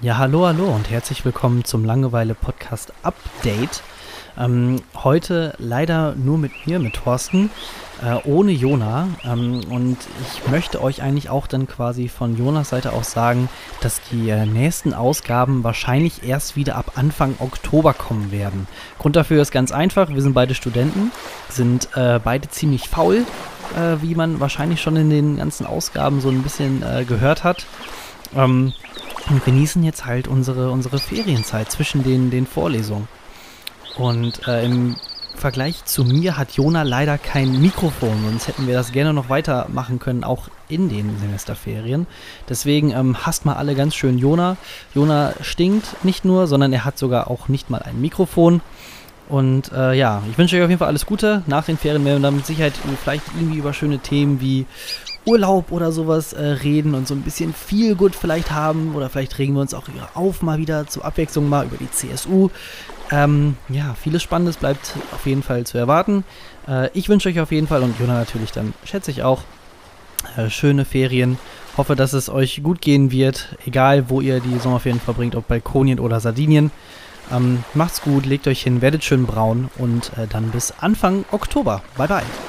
Ja, 0.00 0.16
hallo, 0.16 0.46
hallo 0.46 0.66
und 0.66 0.88
herzlich 0.90 1.24
willkommen 1.24 1.64
zum 1.64 1.84
Langeweile 1.84 2.36
Podcast 2.36 2.92
Update. 3.02 3.82
Ähm, 4.38 4.80
heute 4.94 5.54
leider 5.58 6.14
nur 6.14 6.38
mit 6.38 6.52
mir, 6.68 6.78
mit 6.78 6.94
Thorsten, 6.94 7.50
äh, 8.00 8.14
ohne 8.24 8.52
Jona. 8.52 9.08
Ähm, 9.24 9.60
und 9.68 9.96
ich 10.22 10.48
möchte 10.48 10.80
euch 10.80 11.02
eigentlich 11.02 11.30
auch 11.30 11.48
dann 11.48 11.66
quasi 11.66 12.06
von 12.06 12.38
Jonas 12.38 12.68
Seite 12.68 12.92
aus 12.92 13.10
sagen, 13.10 13.48
dass 13.80 14.00
die 14.12 14.30
äh, 14.30 14.46
nächsten 14.46 14.94
Ausgaben 14.94 15.64
wahrscheinlich 15.64 16.22
erst 16.22 16.54
wieder 16.54 16.76
ab 16.76 16.92
Anfang 16.94 17.34
Oktober 17.40 17.92
kommen 17.92 18.30
werden. 18.30 18.68
Grund 19.00 19.16
dafür 19.16 19.42
ist 19.42 19.50
ganz 19.50 19.72
einfach, 19.72 20.10
wir 20.10 20.22
sind 20.22 20.32
beide 20.32 20.54
Studenten, 20.54 21.10
sind 21.48 21.88
äh, 21.96 22.20
beide 22.22 22.48
ziemlich 22.48 22.88
faul, 22.88 23.26
äh, 23.76 24.00
wie 24.00 24.14
man 24.14 24.38
wahrscheinlich 24.38 24.80
schon 24.80 24.94
in 24.94 25.10
den 25.10 25.38
ganzen 25.38 25.66
Ausgaben 25.66 26.20
so 26.20 26.28
ein 26.28 26.44
bisschen 26.44 26.84
äh, 26.84 27.04
gehört 27.04 27.42
hat. 27.42 27.66
Ähm, 28.36 28.74
und 29.30 29.44
genießen 29.44 29.82
jetzt 29.84 30.06
halt 30.06 30.28
unsere, 30.28 30.70
unsere 30.70 30.98
Ferienzeit 30.98 31.70
zwischen 31.70 32.02
den, 32.02 32.30
den 32.30 32.46
Vorlesungen. 32.46 33.08
Und 33.96 34.46
äh, 34.46 34.64
im 34.64 34.96
Vergleich 35.34 35.84
zu 35.84 36.04
mir 36.04 36.36
hat 36.36 36.52
Jona 36.52 36.82
leider 36.82 37.16
kein 37.16 37.60
Mikrofon, 37.60 38.16
sonst 38.24 38.48
hätten 38.48 38.66
wir 38.66 38.74
das 38.74 38.92
gerne 38.92 39.12
noch 39.12 39.28
weitermachen 39.28 39.98
können, 39.98 40.24
auch 40.24 40.48
in 40.68 40.88
den 40.88 41.18
Semesterferien. 41.18 42.06
Deswegen 42.48 42.90
ähm, 42.90 43.24
hasst 43.24 43.44
mal 43.44 43.54
alle 43.54 43.74
ganz 43.74 43.94
schön 43.94 44.18
Jona. 44.18 44.56
Jona 44.94 45.32
stinkt 45.40 46.04
nicht 46.04 46.24
nur, 46.24 46.46
sondern 46.46 46.72
er 46.72 46.84
hat 46.84 46.98
sogar 46.98 47.30
auch 47.30 47.48
nicht 47.48 47.70
mal 47.70 47.82
ein 47.82 48.00
Mikrofon. 48.00 48.60
Und 49.28 49.70
äh, 49.72 49.92
ja, 49.94 50.22
ich 50.30 50.38
wünsche 50.38 50.56
euch 50.56 50.62
auf 50.62 50.70
jeden 50.70 50.78
Fall 50.78 50.88
alles 50.88 51.06
Gute. 51.06 51.42
Nach 51.46 51.64
den 51.64 51.76
Ferien 51.76 52.04
werden 52.04 52.22
wir 52.22 52.26
dann 52.26 52.36
mit 52.36 52.46
Sicherheit 52.46 52.72
vielleicht 53.02 53.24
irgendwie 53.36 53.58
über 53.58 53.72
schöne 53.72 53.98
Themen 53.98 54.40
wie 54.40 54.66
Urlaub 55.28 55.70
oder 55.72 55.92
sowas 55.92 56.32
äh, 56.32 56.42
reden 56.42 56.94
und 56.94 57.06
so 57.06 57.14
ein 57.14 57.22
bisschen 57.22 57.52
viel 57.52 57.94
gut 57.94 58.14
vielleicht 58.14 58.50
haben. 58.50 58.94
Oder 58.94 59.08
vielleicht 59.10 59.38
regen 59.38 59.54
wir 59.54 59.60
uns 59.60 59.74
auch 59.74 59.84
auf 60.14 60.42
mal 60.42 60.58
wieder 60.58 60.86
zur 60.86 61.04
Abwechslung 61.04 61.48
mal 61.48 61.66
über 61.66 61.76
die 61.76 61.90
CSU. 61.90 62.50
Ähm, 63.10 63.56
ja, 63.68 63.94
vieles 63.94 64.22
Spannendes 64.22 64.56
bleibt 64.56 64.94
auf 65.12 65.26
jeden 65.26 65.42
Fall 65.42 65.64
zu 65.64 65.78
erwarten. 65.78 66.24
Äh, 66.66 66.90
ich 66.92 67.08
wünsche 67.08 67.28
euch 67.28 67.40
auf 67.40 67.52
jeden 67.52 67.66
Fall 67.66 67.82
und 67.82 67.98
Jona 67.98 68.14
natürlich 68.14 68.52
dann, 68.52 68.74
schätze 68.84 69.10
ich 69.10 69.22
auch, 69.22 69.42
äh, 70.36 70.50
schöne 70.50 70.84
Ferien. 70.84 71.38
Hoffe, 71.76 71.94
dass 71.94 72.12
es 72.12 72.28
euch 72.28 72.62
gut 72.62 72.80
gehen 72.80 73.10
wird, 73.12 73.56
egal 73.64 74.10
wo 74.10 74.20
ihr 74.20 74.40
die 74.40 74.58
Sommerferien 74.58 75.00
verbringt, 75.00 75.36
ob 75.36 75.46
Balkonien 75.46 76.00
oder 76.00 76.20
Sardinien. 76.20 76.70
Ähm, 77.30 77.62
macht's 77.74 78.02
gut, 78.02 78.26
legt 78.26 78.48
euch 78.48 78.62
hin, 78.62 78.80
werdet 78.82 79.04
schön 79.04 79.26
braun 79.26 79.70
und 79.78 80.12
äh, 80.18 80.26
dann 80.28 80.50
bis 80.50 80.72
Anfang 80.80 81.24
Oktober. 81.30 81.82
Bye 81.96 82.08
bye. 82.08 82.47